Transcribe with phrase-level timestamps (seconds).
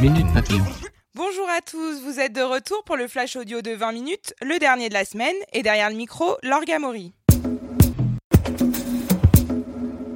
[0.00, 0.64] Minute Papillon.
[1.14, 4.58] Bonjour à tous, vous êtes de retour pour le flash audio de 20 minutes, le
[4.58, 7.12] dernier de la semaine, et derrière le micro, Lorga Mori.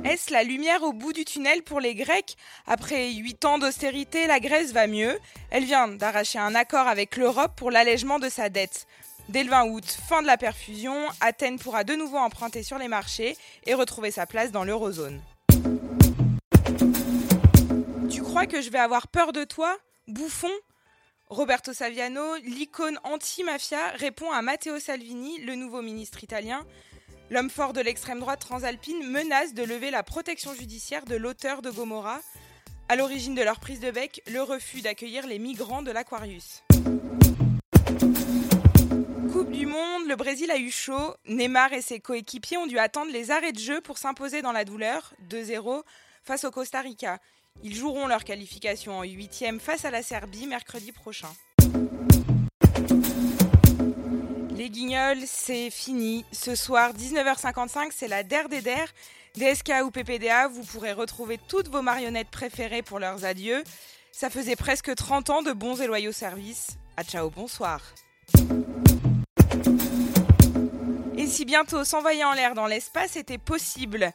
[0.04, 2.36] Est-ce la lumière au bout du tunnel pour les Grecs?
[2.66, 5.18] Après 8 ans d'austérité, la Grèce va mieux.
[5.50, 8.86] Elle vient d'arracher un accord avec l'Europe pour l'allègement de sa dette.
[9.30, 12.88] Dès le 20 août, fin de la perfusion, Athènes pourra de nouveau emprunter sur les
[12.88, 15.22] marchés et retrouver sa place dans l'eurozone.
[18.10, 19.76] Tu crois que je vais avoir peur de toi
[20.08, 20.52] Bouffon?
[21.28, 26.66] Roberto Saviano, l'icône anti-mafia, répond à Matteo Salvini, le nouveau ministre italien.
[27.30, 31.70] L'homme fort de l'extrême droite transalpine menace de lever la protection judiciaire de l'auteur de
[31.70, 32.20] Gomorra.
[32.90, 36.62] À l'origine de leur prise de bec, le refus d'accueillir les migrants de l'Aquarius.
[39.66, 41.14] Le Brésil a eu chaud.
[41.26, 44.64] Neymar et ses coéquipiers ont dû attendre les arrêts de jeu pour s'imposer dans la
[44.64, 45.82] douleur, 2-0,
[46.22, 47.18] face au Costa Rica.
[47.62, 51.30] Ils joueront leur qualification en huitième face à la Serbie mercredi prochain.
[54.56, 56.24] Les guignols, c'est fini.
[56.32, 58.62] Ce soir, 19h55, c'est la DER des.
[59.36, 63.64] DSK ou PPDA, vous pourrez retrouver toutes vos marionnettes préférées pour leurs adieux.
[64.12, 66.76] Ça faisait presque 30 ans de bons et loyaux services.
[66.96, 67.80] À ciao, bonsoir.
[71.16, 74.12] Et si bientôt s'envoyer en l'air dans l'espace était possible?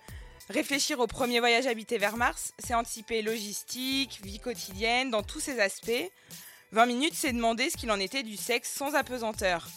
[0.50, 5.60] Réfléchir au premier voyage habité vers Mars, c'est anticiper logistique, vie quotidienne, dans tous ses
[5.60, 6.12] aspects.
[6.72, 9.68] 20 minutes, c'est demander ce qu'il en était du sexe sans apesanteur.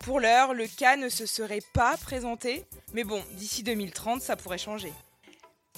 [0.00, 4.58] Pour l'heure, le cas ne se serait pas présenté, mais bon, d'ici 2030, ça pourrait
[4.58, 4.92] changer.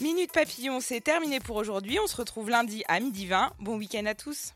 [0.00, 1.98] Minute Papillon, c'est terminé pour aujourd'hui.
[2.03, 3.53] On se retrouve lundi à midi 20.
[3.60, 4.53] Bon week-end à tous.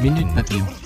[0.00, 0.85] Minute Minuten.